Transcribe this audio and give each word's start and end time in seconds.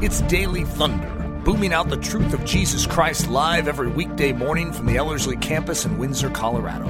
It's 0.00 0.20
Daily 0.20 0.62
Thunder, 0.62 1.42
booming 1.44 1.72
out 1.72 1.88
the 1.88 1.96
truth 1.96 2.32
of 2.32 2.44
Jesus 2.44 2.86
Christ 2.86 3.28
live 3.28 3.66
every 3.66 3.88
weekday 3.88 4.30
morning 4.30 4.72
from 4.72 4.86
the 4.86 4.96
Ellerslie 4.96 5.36
campus 5.38 5.86
in 5.86 5.98
Windsor, 5.98 6.30
Colorado. 6.30 6.86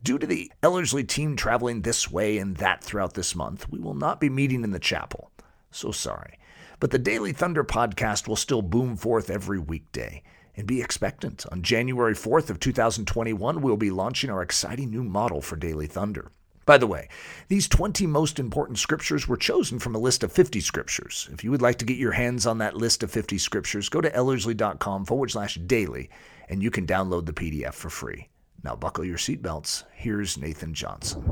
Due 0.00 0.16
to 0.18 0.28
the 0.28 0.52
Ellerslie 0.62 1.02
team 1.02 1.34
traveling 1.34 1.82
this 1.82 2.08
way 2.08 2.38
and 2.38 2.56
that 2.58 2.84
throughout 2.84 3.14
this 3.14 3.34
month, 3.34 3.68
we 3.68 3.80
will 3.80 3.94
not 3.94 4.20
be 4.20 4.30
meeting 4.30 4.62
in 4.62 4.70
the 4.70 4.78
chapel. 4.78 5.32
So 5.72 5.90
sorry. 5.90 6.38
But 6.78 6.92
the 6.92 6.98
Daily 6.98 7.32
Thunder 7.32 7.64
podcast 7.64 8.28
will 8.28 8.36
still 8.36 8.62
boom 8.62 8.96
forth 8.96 9.28
every 9.28 9.58
weekday. 9.58 10.22
And 10.56 10.68
be 10.68 10.80
expectant. 10.80 11.46
On 11.50 11.62
January 11.62 12.14
4th 12.14 12.50
of 12.50 12.60
2021, 12.60 13.60
we'll 13.60 13.76
be 13.76 13.90
launching 13.90 14.30
our 14.30 14.42
exciting 14.42 14.90
new 14.90 15.04
model 15.04 15.40
for 15.40 15.56
Daily 15.56 15.86
Thunder. 15.86 16.30
By 16.68 16.76
the 16.76 16.86
way, 16.86 17.08
these 17.48 17.66
20 17.66 18.06
most 18.06 18.38
important 18.38 18.78
scriptures 18.78 19.26
were 19.26 19.38
chosen 19.38 19.78
from 19.78 19.94
a 19.94 19.98
list 19.98 20.22
of 20.22 20.30
50 20.30 20.60
scriptures. 20.60 21.26
If 21.32 21.42
you 21.42 21.50
would 21.50 21.62
like 21.62 21.78
to 21.78 21.86
get 21.86 21.96
your 21.96 22.12
hands 22.12 22.46
on 22.46 22.58
that 22.58 22.76
list 22.76 23.02
of 23.02 23.10
50 23.10 23.38
scriptures, 23.38 23.88
go 23.88 24.02
to 24.02 24.10
ellerslie.com 24.10 25.06
forward 25.06 25.30
slash 25.30 25.54
daily 25.54 26.10
and 26.46 26.62
you 26.62 26.70
can 26.70 26.86
download 26.86 27.24
the 27.24 27.32
PDF 27.32 27.72
for 27.72 27.88
free. 27.88 28.28
Now 28.62 28.76
buckle 28.76 29.06
your 29.06 29.16
seatbelts. 29.16 29.84
Here's 29.94 30.36
Nathan 30.36 30.74
Johnson. 30.74 31.24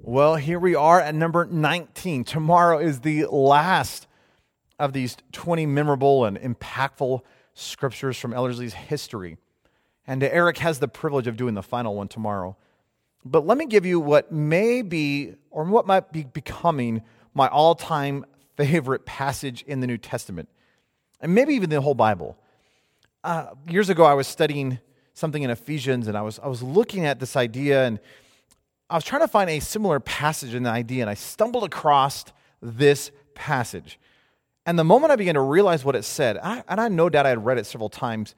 Well, 0.00 0.36
here 0.36 0.58
we 0.58 0.74
are 0.74 0.98
at 0.98 1.14
number 1.14 1.44
19. 1.44 2.24
Tomorrow 2.24 2.78
is 2.78 3.00
the 3.00 3.26
last 3.26 4.06
of 4.78 4.94
these 4.94 5.18
20 5.32 5.66
memorable 5.66 6.24
and 6.24 6.38
impactful 6.38 7.20
scriptures 7.52 8.18
from 8.18 8.32
Ellerslie's 8.32 8.72
history. 8.72 9.36
And 10.06 10.22
Eric 10.22 10.58
has 10.58 10.78
the 10.78 10.88
privilege 10.88 11.26
of 11.26 11.36
doing 11.36 11.54
the 11.54 11.62
final 11.62 11.94
one 11.94 12.08
tomorrow. 12.08 12.56
But 13.24 13.46
let 13.46 13.56
me 13.56 13.64
give 13.66 13.86
you 13.86 14.00
what 14.00 14.30
may 14.30 14.82
be, 14.82 15.34
or 15.50 15.64
what 15.64 15.86
might 15.86 16.12
be 16.12 16.24
becoming, 16.24 17.02
my 17.32 17.48
all 17.48 17.74
time 17.74 18.26
favorite 18.56 19.06
passage 19.06 19.64
in 19.66 19.80
the 19.80 19.86
New 19.86 19.98
Testament, 19.98 20.48
and 21.20 21.34
maybe 21.34 21.54
even 21.54 21.70
the 21.70 21.80
whole 21.80 21.94
Bible. 21.94 22.36
Uh, 23.24 23.46
years 23.68 23.88
ago, 23.88 24.04
I 24.04 24.14
was 24.14 24.26
studying 24.26 24.78
something 25.14 25.42
in 25.42 25.50
Ephesians, 25.50 26.06
and 26.06 26.16
I 26.16 26.22
was, 26.22 26.38
I 26.38 26.48
was 26.48 26.62
looking 26.62 27.06
at 27.06 27.18
this 27.18 27.36
idea, 27.36 27.86
and 27.86 27.98
I 28.90 28.96
was 28.96 29.04
trying 29.04 29.22
to 29.22 29.28
find 29.28 29.48
a 29.48 29.60
similar 29.60 29.98
passage 30.00 30.54
in 30.54 30.62
the 30.62 30.70
idea, 30.70 31.02
and 31.02 31.10
I 31.10 31.14
stumbled 31.14 31.64
across 31.64 32.26
this 32.60 33.10
passage. 33.34 33.98
And 34.66 34.78
the 34.78 34.84
moment 34.84 35.12
I 35.12 35.16
began 35.16 35.34
to 35.34 35.40
realize 35.40 35.84
what 35.84 35.96
it 35.96 36.04
said, 36.04 36.38
I, 36.38 36.62
and 36.68 36.80
I 36.80 36.88
no 36.88 37.08
doubt 37.08 37.26
I 37.26 37.30
had 37.30 37.44
read 37.44 37.58
it 37.58 37.66
several 37.66 37.88
times, 37.88 38.34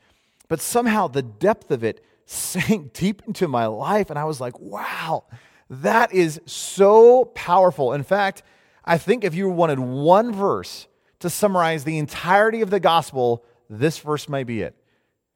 but 0.49 0.61
somehow 0.61 1.09
the 1.09 1.23
depth 1.23 1.71
of 1.71 1.85
it 1.85 2.05
sank 2.27 2.93
deep 2.93 3.23
into 3.27 3.49
my 3.49 3.67
life. 3.67 4.11
And 4.11 4.19
I 4.19 4.25
was 4.25 4.41
like, 4.41 4.59
wow, 4.59 5.25
that 5.71 6.13
is 6.13 6.41
so 6.47 7.27
powerful. 7.27 7.93
In 7.93 8.03
fact, 8.03 8.43
I 8.85 8.99
think 8.99 9.25
if 9.25 9.35
you 9.35 9.49
wanted 9.49 9.79
one 9.79 10.33
verse 10.33 10.87
to 11.21 11.31
summarize 11.31 11.85
the 11.85 11.99
entirety 11.99 12.63
of 12.63 12.71
the 12.71 12.81
gospel, 12.81 13.45
this 13.69 13.99
verse 13.99 14.29
may 14.29 14.45
be 14.45 14.63
it. 14.63 14.77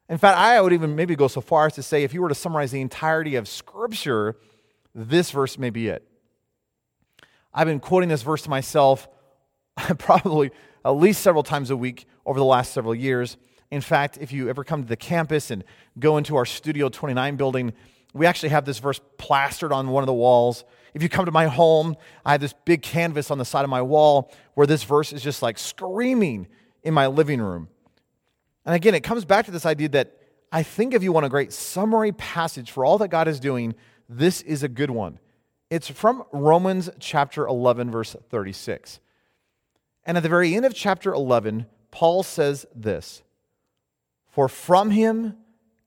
In 0.08 0.18
fact, 0.18 0.38
I 0.38 0.60
would 0.60 0.72
even 0.72 0.96
maybe 0.96 1.14
go 1.14 1.28
so 1.28 1.40
far 1.40 1.66
as 1.66 1.74
to 1.74 1.82
say 1.82 2.02
if 2.02 2.12
you 2.12 2.20
were 2.20 2.28
to 2.28 2.34
summarize 2.34 2.72
the 2.72 2.80
entirety 2.80 3.36
of 3.36 3.46
Scripture, 3.46 4.36
this 4.94 5.30
verse 5.30 5.56
may 5.56 5.70
be 5.70 5.88
it. 5.88 6.06
I've 7.54 7.66
been 7.66 7.80
quoting 7.80 8.08
this 8.08 8.22
verse 8.22 8.42
to 8.42 8.50
myself 8.50 9.08
probably 9.98 10.50
at 10.84 10.90
least 10.90 11.22
several 11.22 11.42
times 11.42 11.70
a 11.70 11.76
week 11.76 12.06
over 12.26 12.38
the 12.38 12.44
last 12.44 12.72
several 12.72 12.94
years. 12.94 13.36
In 13.70 13.80
fact, 13.80 14.18
if 14.20 14.32
you 14.32 14.48
ever 14.48 14.64
come 14.64 14.82
to 14.82 14.88
the 14.88 14.96
campus 14.96 15.50
and 15.50 15.64
go 15.98 16.16
into 16.16 16.36
our 16.36 16.44
Studio 16.44 16.88
29 16.88 17.36
building, 17.36 17.72
we 18.12 18.26
actually 18.26 18.48
have 18.48 18.64
this 18.64 18.78
verse 18.78 19.00
plastered 19.18 19.72
on 19.72 19.88
one 19.88 20.02
of 20.02 20.06
the 20.06 20.12
walls. 20.12 20.64
If 20.94 21.02
you 21.02 21.08
come 21.08 21.26
to 21.26 21.30
my 21.30 21.46
home, 21.46 21.96
I 22.24 22.32
have 22.32 22.40
this 22.40 22.54
big 22.64 22.82
canvas 22.82 23.30
on 23.30 23.38
the 23.38 23.44
side 23.44 23.62
of 23.62 23.70
my 23.70 23.82
wall 23.82 24.32
where 24.54 24.66
this 24.66 24.82
verse 24.82 25.12
is 25.12 25.22
just 25.22 25.42
like 25.42 25.58
screaming 25.58 26.48
in 26.82 26.94
my 26.94 27.06
living 27.06 27.40
room. 27.40 27.68
And 28.66 28.74
again, 28.74 28.94
it 28.94 29.00
comes 29.00 29.24
back 29.24 29.46
to 29.46 29.50
this 29.50 29.66
idea 29.66 29.88
that 29.90 30.16
I 30.52 30.64
think 30.64 30.94
if 30.94 31.02
you 31.02 31.12
want 31.12 31.26
a 31.26 31.30
great 31.30 31.52
summary 31.52 32.12
passage 32.12 32.72
for 32.72 32.84
all 32.84 32.98
that 32.98 33.08
God 33.08 33.28
is 33.28 33.38
doing, 33.38 33.74
this 34.08 34.42
is 34.42 34.64
a 34.64 34.68
good 34.68 34.90
one. 34.90 35.20
It's 35.70 35.88
from 35.88 36.24
Romans 36.32 36.90
chapter 36.98 37.46
11, 37.46 37.92
verse 37.92 38.16
36. 38.28 38.98
And 40.04 40.16
at 40.16 40.24
the 40.24 40.28
very 40.28 40.56
end 40.56 40.66
of 40.66 40.74
chapter 40.74 41.12
11, 41.14 41.66
Paul 41.92 42.24
says 42.24 42.66
this 42.74 43.22
for 44.30 44.48
from 44.48 44.90
him 44.90 45.36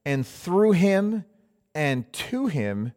and 0.06 0.26
through 0.26 0.74
him 0.74 1.26
and 1.74 2.12
to 2.14 2.48
him 2.48 2.94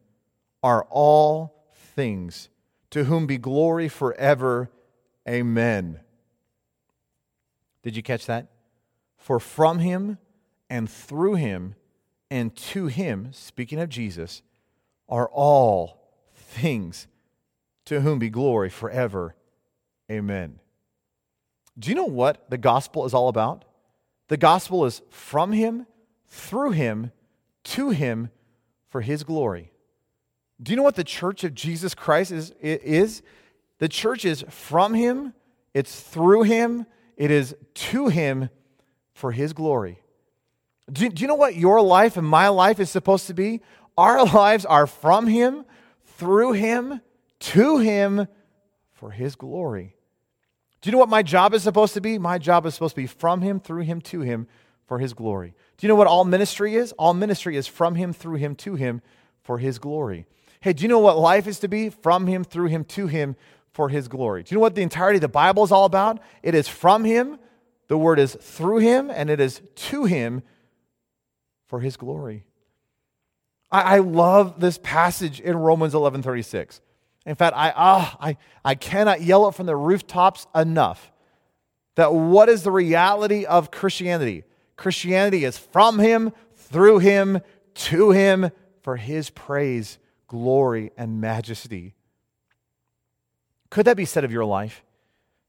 are 0.62 0.86
all 0.90 1.66
things, 1.94 2.48
to 2.90 3.04
whom 3.04 3.26
be 3.26 3.38
glory 3.38 3.88
forever. 3.88 4.70
Amen. 5.28 6.00
Did 7.82 7.96
you 7.96 8.02
catch 8.02 8.26
that? 8.26 8.48
For 9.16 9.38
from 9.38 9.78
him 9.78 10.18
and 10.68 10.90
through 10.90 11.34
him 11.34 11.76
and 12.30 12.54
to 12.56 12.86
him, 12.86 13.28
speaking 13.32 13.78
of 13.78 13.88
Jesus, 13.88 14.42
are 15.08 15.28
all 15.28 16.10
things, 16.34 17.06
to 17.84 18.00
whom 18.00 18.18
be 18.18 18.28
glory 18.28 18.68
forever. 18.68 19.36
Amen. 20.10 20.58
Do 21.78 21.90
you 21.90 21.94
know 21.94 22.04
what 22.04 22.50
the 22.50 22.58
gospel 22.58 23.04
is 23.04 23.14
all 23.14 23.28
about? 23.28 23.65
The 24.28 24.36
gospel 24.36 24.84
is 24.84 25.02
from 25.10 25.52
him, 25.52 25.86
through 26.26 26.72
him, 26.72 27.12
to 27.64 27.90
him, 27.90 28.30
for 28.88 29.00
his 29.00 29.24
glory. 29.24 29.72
Do 30.62 30.72
you 30.72 30.76
know 30.76 30.82
what 30.82 30.96
the 30.96 31.04
church 31.04 31.44
of 31.44 31.54
Jesus 31.54 31.94
Christ 31.94 32.32
is? 32.32 32.52
is? 32.60 33.22
The 33.78 33.88
church 33.88 34.24
is 34.24 34.44
from 34.48 34.94
him, 34.94 35.34
it's 35.74 36.00
through 36.00 36.42
him, 36.42 36.86
it 37.16 37.30
is 37.30 37.54
to 37.74 38.08
him 38.08 38.48
for 39.12 39.32
his 39.32 39.52
glory. 39.52 40.00
Do, 40.90 41.08
do 41.08 41.22
you 41.22 41.28
know 41.28 41.34
what 41.34 41.56
your 41.56 41.80
life 41.82 42.16
and 42.16 42.26
my 42.26 42.48
life 42.48 42.80
is 42.80 42.90
supposed 42.90 43.26
to 43.26 43.34
be? 43.34 43.60
Our 43.98 44.24
lives 44.32 44.64
are 44.64 44.86
from 44.86 45.26
him, 45.26 45.64
through 46.16 46.52
him, 46.52 47.00
to 47.38 47.78
him 47.78 48.28
for 48.92 49.10
his 49.10 49.36
glory. 49.36 49.94
Do 50.86 50.90
you 50.90 50.92
know 50.92 50.98
what 50.98 51.08
my 51.08 51.24
job 51.24 51.52
is 51.52 51.64
supposed 51.64 51.94
to 51.94 52.00
be? 52.00 52.16
My 52.16 52.38
job 52.38 52.64
is 52.64 52.74
supposed 52.74 52.94
to 52.94 53.00
be 53.00 53.08
from 53.08 53.42
Him, 53.42 53.58
through 53.58 53.82
Him, 53.82 54.00
to 54.02 54.20
Him, 54.20 54.46
for 54.86 55.00
His 55.00 55.14
glory. 55.14 55.52
Do 55.76 55.84
you 55.84 55.88
know 55.88 55.96
what 55.96 56.06
all 56.06 56.24
ministry 56.24 56.76
is? 56.76 56.92
All 56.92 57.12
ministry 57.12 57.56
is 57.56 57.66
from 57.66 57.96
Him, 57.96 58.12
through 58.12 58.36
Him, 58.36 58.54
to 58.54 58.76
Him, 58.76 59.02
for 59.42 59.58
His 59.58 59.80
glory. 59.80 60.26
Hey, 60.60 60.72
do 60.74 60.82
you 60.82 60.88
know 60.88 61.00
what 61.00 61.18
life 61.18 61.48
is 61.48 61.58
to 61.58 61.66
be? 61.66 61.88
From 61.88 62.28
Him, 62.28 62.44
through 62.44 62.68
Him, 62.68 62.84
to 62.84 63.08
Him, 63.08 63.34
for 63.72 63.88
His 63.88 64.06
glory. 64.06 64.44
Do 64.44 64.54
you 64.54 64.58
know 64.58 64.62
what 64.62 64.76
the 64.76 64.82
entirety 64.82 65.16
of 65.16 65.22
the 65.22 65.28
Bible 65.28 65.64
is 65.64 65.72
all 65.72 65.86
about? 65.86 66.20
It 66.44 66.54
is 66.54 66.68
from 66.68 67.02
Him, 67.02 67.40
the 67.88 67.98
word 67.98 68.20
is 68.20 68.36
through 68.40 68.78
Him, 68.78 69.10
and 69.10 69.28
it 69.28 69.40
is 69.40 69.62
to 69.74 70.04
Him 70.04 70.44
for 71.66 71.80
His 71.80 71.96
glory. 71.96 72.44
I, 73.72 73.98
love 73.98 74.60
this 74.60 74.78
passage 74.80 75.40
in 75.40 75.56
Romans 75.56 75.96
11 75.96 76.22
36. 76.22 76.80
In 77.26 77.34
fact, 77.34 77.56
I, 77.56 77.72
ah, 77.74 78.16
I, 78.20 78.36
I 78.64 78.76
cannot 78.76 79.20
yell 79.20 79.48
it 79.48 79.54
from 79.54 79.66
the 79.66 79.76
rooftops 79.76 80.46
enough 80.54 81.12
that 81.96 82.14
what 82.14 82.48
is 82.48 82.62
the 82.62 82.70
reality 82.70 83.44
of 83.44 83.70
Christianity? 83.70 84.44
Christianity 84.76 85.44
is 85.44 85.58
from 85.58 85.98
Him, 85.98 86.32
through 86.54 87.00
Him, 87.00 87.40
to 87.74 88.10
Him, 88.12 88.50
for 88.82 88.96
His 88.96 89.30
praise, 89.30 89.98
glory, 90.28 90.92
and 90.96 91.20
majesty. 91.20 91.94
Could 93.70 93.86
that 93.86 93.96
be 93.96 94.04
said 94.04 94.24
of 94.24 94.30
your 94.30 94.44
life? 94.44 94.84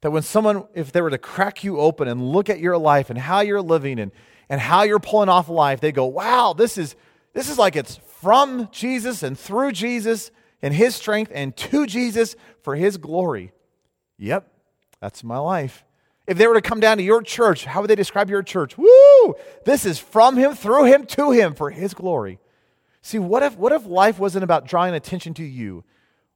That 0.01 0.11
when 0.11 0.23
someone, 0.23 0.65
if 0.73 0.91
they 0.91 1.01
were 1.01 1.09
to 1.09 1.17
crack 1.17 1.63
you 1.63 1.79
open 1.79 2.07
and 2.07 2.31
look 2.31 2.49
at 2.49 2.59
your 2.59 2.77
life 2.77 3.09
and 3.09 3.19
how 3.19 3.41
you're 3.41 3.61
living 3.61 3.99
and, 3.99 4.11
and 4.49 4.59
how 4.59 4.83
you're 4.83 4.99
pulling 4.99 5.29
off 5.29 5.49
life, 5.49 5.79
they 5.79 5.91
go, 5.91 6.05
wow, 6.05 6.53
this 6.57 6.77
is, 6.77 6.95
this 7.33 7.49
is 7.49 7.57
like 7.57 7.75
it's 7.75 7.97
from 8.21 8.69
Jesus 8.71 9.21
and 9.21 9.37
through 9.37 9.73
Jesus 9.73 10.31
and 10.61 10.73
his 10.73 10.95
strength 10.95 11.31
and 11.33 11.55
to 11.57 11.85
Jesus 11.85 12.35
for 12.61 12.75
his 12.75 12.97
glory. 12.97 13.51
Yep, 14.17 14.51
that's 14.99 15.23
my 15.23 15.37
life. 15.37 15.83
If 16.27 16.37
they 16.37 16.47
were 16.47 16.55
to 16.55 16.61
come 16.61 16.79
down 16.79 16.97
to 16.97 17.03
your 17.03 17.21
church, 17.21 17.63
how 17.65 17.81
would 17.81 17.89
they 17.89 17.95
describe 17.95 18.29
your 18.29 18.43
church? 18.43 18.77
Woo! 18.77 19.35
This 19.63 19.85
is 19.85 19.97
from 19.97 20.35
him, 20.35 20.55
through 20.55 20.85
him, 20.85 21.05
to 21.07 21.31
him 21.31 21.55
for 21.55 21.69
his 21.69 21.93
glory. 21.93 22.39
See, 23.01 23.19
what 23.19 23.43
if, 23.43 23.57
what 23.57 23.71
if 23.71 23.85
life 23.85 24.19
wasn't 24.19 24.43
about 24.43 24.65
drawing 24.65 24.93
attention 24.93 25.33
to 25.35 25.43
you? 25.43 25.85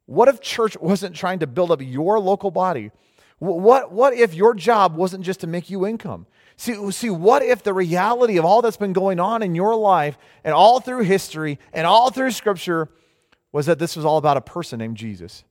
What 0.06 0.30
if 0.30 0.40
church 0.40 0.78
wasn't 0.78 1.16
trying 1.16 1.40
to 1.40 1.48
build 1.48 1.72
up 1.72 1.82
your 1.82 2.20
local 2.20 2.52
body? 2.52 2.92
What, 3.40 3.92
what 3.92 4.14
if 4.14 4.34
your 4.34 4.54
job 4.54 4.96
wasn't 4.96 5.26
just 5.26 5.42
to 5.42 5.48
make 5.48 5.70
you 5.70 5.86
income? 5.86 6.28
See, 6.58 6.92
see, 6.92 7.10
what 7.10 7.42
if 7.42 7.64
the 7.64 7.74
reality 7.74 8.38
of 8.38 8.46
all 8.46 8.62
that's 8.62 8.78
been 8.78 8.94
going 8.94 9.20
on 9.20 9.42
in 9.42 9.56
your 9.56 9.76
life 9.76 10.18
and 10.44 10.54
all 10.54 10.80
through 10.80 11.04
history 11.04 11.60
and 11.74 11.88
all 11.88 12.12
through 12.12 12.32
scripture 12.32 12.88
was 13.52 13.66
that 13.66 13.80
this 13.80 13.96
was 13.96 14.06
all 14.06 14.18
about 14.18 14.38
a 14.38 14.42
person 14.42 14.80
named 14.80 14.98
Jesus? 14.98 15.44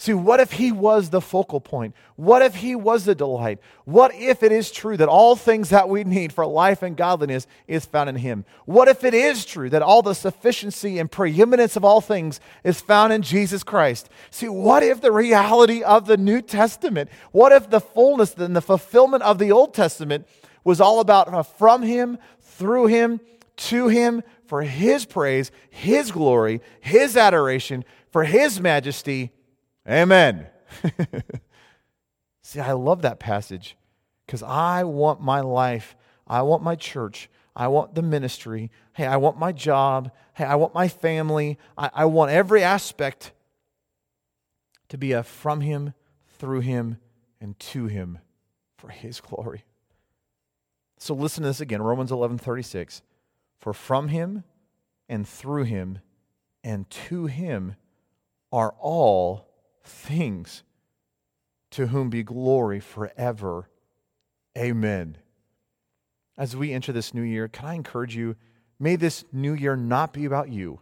See, 0.00 0.14
what 0.14 0.38
if 0.38 0.52
he 0.52 0.70
was 0.70 1.10
the 1.10 1.20
focal 1.20 1.60
point? 1.60 1.92
What 2.14 2.40
if 2.40 2.54
he 2.54 2.76
was 2.76 3.04
the 3.04 3.16
delight? 3.16 3.58
What 3.84 4.14
if 4.14 4.44
it 4.44 4.52
is 4.52 4.70
true 4.70 4.96
that 4.96 5.08
all 5.08 5.34
things 5.34 5.70
that 5.70 5.88
we 5.88 6.04
need 6.04 6.32
for 6.32 6.46
life 6.46 6.84
and 6.84 6.96
godliness 6.96 7.48
is 7.66 7.84
found 7.84 8.08
in 8.08 8.14
him? 8.14 8.44
What 8.64 8.86
if 8.86 9.02
it 9.02 9.12
is 9.12 9.44
true 9.44 9.68
that 9.70 9.82
all 9.82 10.02
the 10.02 10.14
sufficiency 10.14 11.00
and 11.00 11.10
preeminence 11.10 11.74
of 11.74 11.84
all 11.84 12.00
things 12.00 12.38
is 12.62 12.80
found 12.80 13.12
in 13.12 13.22
Jesus 13.22 13.64
Christ? 13.64 14.08
See, 14.30 14.48
what 14.48 14.84
if 14.84 15.00
the 15.00 15.10
reality 15.10 15.82
of 15.82 16.06
the 16.06 16.16
New 16.16 16.42
Testament, 16.42 17.10
what 17.32 17.50
if 17.50 17.68
the 17.68 17.80
fullness 17.80 18.34
and 18.34 18.54
the 18.54 18.62
fulfillment 18.62 19.24
of 19.24 19.40
the 19.40 19.50
Old 19.50 19.74
Testament 19.74 20.28
was 20.62 20.80
all 20.80 21.00
about 21.00 21.58
from 21.58 21.82
him, 21.82 22.18
through 22.40 22.86
him, 22.86 23.18
to 23.58 23.88
him, 23.88 24.22
for 24.46 24.62
his 24.62 25.04
praise, 25.04 25.50
his 25.70 26.10
glory, 26.10 26.60
his 26.80 27.16
adoration, 27.16 27.84
for 28.10 28.24
his 28.24 28.60
majesty? 28.60 29.32
Amen. 29.88 30.46
See, 32.42 32.60
I 32.60 32.72
love 32.72 33.02
that 33.02 33.18
passage 33.18 33.76
because 34.26 34.42
I 34.42 34.84
want 34.84 35.20
my 35.20 35.40
life, 35.40 35.96
I 36.26 36.42
want 36.42 36.62
my 36.62 36.76
church, 36.76 37.28
I 37.54 37.68
want 37.68 37.94
the 37.94 38.02
ministry, 38.02 38.70
hey, 38.94 39.06
I 39.06 39.16
want 39.16 39.38
my 39.38 39.52
job, 39.52 40.12
hey, 40.34 40.44
I 40.44 40.54
want 40.54 40.74
my 40.74 40.88
family, 40.88 41.58
I, 41.76 41.90
I 41.92 42.04
want 42.06 42.30
every 42.30 42.62
aspect 42.62 43.32
to 44.88 44.98
be 44.98 45.12
a 45.12 45.22
from 45.22 45.60
Him, 45.60 45.94
through 46.38 46.60
Him, 46.60 46.98
and 47.40 47.58
to 47.58 47.86
Him 47.86 48.18
for 48.76 48.88
His 48.90 49.20
glory. 49.20 49.64
So 50.98 51.14
listen 51.14 51.42
to 51.42 51.48
this 51.48 51.60
again 51.60 51.82
Romans 51.82 52.12
11 52.12 52.38
36. 52.38 53.02
For 53.58 53.72
from 53.72 54.08
Him, 54.08 54.44
and 55.08 55.26
through 55.26 55.64
Him, 55.64 55.98
and 56.62 56.88
to 56.90 57.26
Him 57.26 57.76
are 58.52 58.74
all 58.78 59.48
things, 59.82 60.62
to 61.70 61.88
whom 61.88 62.10
be 62.10 62.22
glory 62.22 62.80
forever. 62.80 63.68
Amen. 64.56 65.18
As 66.36 66.56
we 66.56 66.72
enter 66.72 66.92
this 66.92 67.12
new 67.12 67.22
year, 67.22 67.48
can 67.48 67.66
I 67.66 67.74
encourage 67.74 68.16
you? 68.16 68.36
May 68.78 68.96
this 68.96 69.24
new 69.32 69.54
year 69.54 69.76
not 69.76 70.12
be 70.12 70.24
about 70.24 70.50
you. 70.50 70.80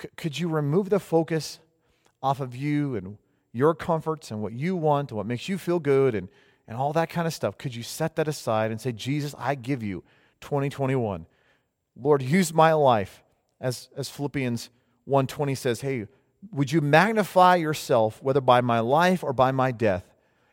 C- 0.00 0.08
could 0.16 0.38
you 0.38 0.48
remove 0.48 0.90
the 0.90 1.00
focus 1.00 1.58
off 2.22 2.40
of 2.40 2.54
you 2.54 2.94
and 2.96 3.16
your 3.52 3.74
comforts 3.74 4.30
and 4.30 4.42
what 4.42 4.52
you 4.52 4.76
want 4.76 5.10
and 5.10 5.16
what 5.16 5.26
makes 5.26 5.48
you 5.48 5.56
feel 5.56 5.78
good 5.78 6.14
and, 6.14 6.28
and 6.68 6.76
all 6.76 6.92
that 6.92 7.08
kind 7.08 7.26
of 7.26 7.32
stuff? 7.32 7.56
Could 7.56 7.74
you 7.74 7.82
set 7.82 8.16
that 8.16 8.28
aside 8.28 8.70
and 8.70 8.80
say, 8.80 8.92
Jesus, 8.92 9.34
I 9.38 9.54
give 9.54 9.82
you 9.82 10.04
2021. 10.42 11.26
Lord, 11.96 12.22
use 12.22 12.52
my 12.52 12.72
life. 12.72 13.22
As, 13.60 13.88
as 13.96 14.08
Philippians 14.08 14.70
1.20 15.08 15.56
says, 15.56 15.80
hey, 15.80 16.06
would 16.50 16.72
you 16.72 16.80
magnify 16.80 17.56
yourself, 17.56 18.20
whether 18.22 18.40
by 18.40 18.60
my 18.60 18.80
life 18.80 19.22
or 19.22 19.32
by 19.32 19.52
my 19.52 19.70
death? 19.70 20.04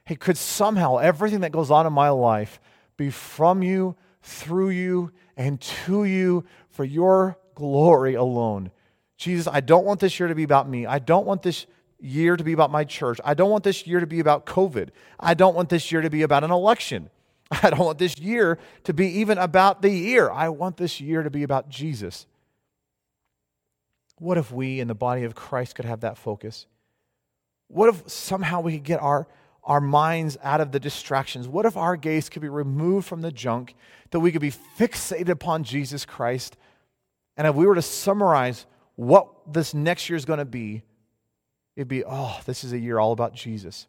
Hey, 0.06 0.16
could 0.16 0.38
somehow 0.38 0.98
everything 0.98 1.42
that 1.42 1.52
goes 1.52 1.72
on 1.72 1.88
in 1.88 1.94
my 1.94 2.10
life 2.10 2.60
be 2.98 3.10
from 3.10 3.64
you, 3.64 3.96
through 4.22 4.70
you, 4.70 5.12
and 5.38 5.60
to 5.62 6.04
you 6.04 6.46
for 6.70 6.84
your 6.84 7.38
glory 7.56 8.14
alone? 8.14 8.72
Jesus, 9.18 9.48
I 9.52 9.62
don't 9.62 9.86
want 9.86 10.00
this 10.00 10.20
year 10.20 10.30
to 10.30 10.36
be 10.36 10.44
about 10.44 10.70
me. 10.70 10.86
I 10.86 11.00
don't 11.00 11.26
want 11.26 11.42
this 11.42 11.66
year 12.00 12.38
to 12.38 12.44
be 12.44 12.54
about 12.54 12.72
my 12.72 12.84
church. 12.84 13.20
I 13.26 13.34
don't 13.34 13.50
want 13.50 13.64
this 13.64 13.86
year 13.86 14.00
to 14.00 14.08
be 14.08 14.20
about 14.20 14.46
COVID. 14.46 14.90
I 15.20 15.34
don't 15.34 15.56
want 15.56 15.70
this 15.70 15.92
year 15.92 16.02
to 16.02 16.10
be 16.10 16.22
about 16.22 16.44
an 16.44 16.52
election. 16.52 17.10
I 17.64 17.70
don't 17.72 17.80
want 17.80 17.98
this 17.98 18.18
year 18.18 18.60
to 18.84 18.94
be 18.94 19.08
even 19.20 19.38
about 19.38 19.82
the 19.82 19.90
year. 19.90 20.30
I 20.30 20.50
want 20.50 20.78
this 20.78 21.02
year 21.02 21.24
to 21.24 21.30
be 21.30 21.44
about 21.44 21.70
Jesus. 21.70 22.26
What 24.18 24.38
if 24.38 24.52
we 24.52 24.80
in 24.80 24.88
the 24.88 24.96
body 24.96 25.24
of 25.24 25.34
Christ 25.34 25.76
could 25.76 25.86
have 25.86 26.02
that 26.02 26.18
focus? 26.18 26.68
What 27.68 27.90
if 27.90 28.10
somehow 28.10 28.62
we 28.62 28.74
could 28.74 28.84
get 28.84 29.02
our, 29.02 29.28
our 29.64 29.82
minds 29.82 30.38
out 30.44 30.62
of 30.62 30.72
the 30.72 30.80
distractions? 30.80 31.48
What 31.48 31.66
if 31.66 31.78
our 31.78 31.96
gaze 31.96 32.30
could 32.30 32.42
be 32.42 32.50
removed 32.50 33.08
from 33.08 33.22
the 33.22 33.32
junk, 33.32 33.76
that 34.12 34.20
we 34.20 34.32
could 34.32 34.42
be 34.42 34.54
fixated 34.78 35.30
upon 35.30 35.64
Jesus 35.64 36.06
Christ? 36.06 36.58
And 37.38 37.48
if 37.48 37.56
we 37.56 37.66
were 37.66 37.76
to 37.76 37.82
summarize 37.82 38.66
what 38.96 39.30
this 39.52 39.74
next 39.74 40.10
year 40.10 40.18
is 40.18 40.26
going 40.26 40.40
to 40.40 40.46
be, 40.46 40.84
it'd 41.78 41.88
be 41.88 42.04
oh, 42.06 42.40
this 42.46 42.64
is 42.64 42.74
a 42.74 42.78
year 42.78 43.00
all 43.00 43.14
about 43.14 43.34
Jesus. 43.34 43.88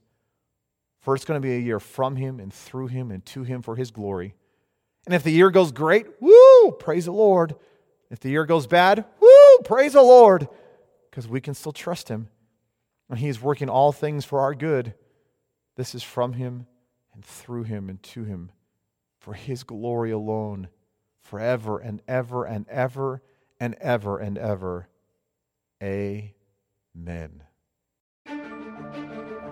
First, 1.01 1.27
going 1.27 1.41
to 1.41 1.47
be 1.47 1.55
a 1.55 1.61
year 1.61 1.81
from 1.81 2.17
Him 2.17 2.41
and 2.41 2.53
through 2.53 2.89
Him 2.89 3.11
and 3.11 3.25
to 3.27 3.43
Him 3.43 3.63
for 3.63 3.77
His 3.77 3.91
glory. 3.91 4.35
And 5.07 5.15
if 5.15 5.23
the 5.23 5.31
year 5.31 5.51
goes 5.51 5.73
great, 5.73 6.07
woo, 6.21 6.73
praise 6.73 7.07
the 7.07 7.13
Lord. 7.13 7.55
If 8.11 8.21
the 8.21 8.29
year 8.29 8.45
goes 8.45 8.67
bad, 8.67 9.05
woo, 9.21 9.59
praise 9.65 9.95
the 9.95 10.03
Lord, 10.03 10.49
because 11.11 11.27
we 11.27 11.41
can 11.41 11.55
still 11.55 11.73
trust 11.73 12.09
Him. 12.09 12.29
And 13.09 13.19
He 13.19 13.29
is 13.29 13.41
working 13.41 13.69
all 13.69 13.93
things 13.93 14.25
for 14.25 14.41
our 14.41 14.55
good. 14.55 14.95
This 15.77 15.95
is 15.95 16.03
from 16.03 16.35
Him 16.35 16.67
and 17.15 17.25
through 17.25 17.65
Him 17.65 17.89
and 17.89 18.03
to 18.03 18.25
Him 18.25 18.53
for 19.21 19.35
His 19.35 19.63
glory 19.63 20.11
alone, 20.11 20.69
forever 21.23 21.79
and 21.79 22.03
ever 22.09 22.45
and 22.45 22.67
ever 22.69 23.23
and 23.61 23.75
ever 23.81 24.19
and 24.19 24.39
ever. 24.39 24.89
Amen. 25.83 27.43